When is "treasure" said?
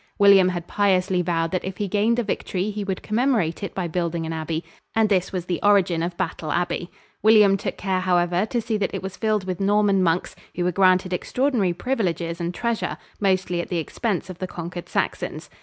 12.51-12.97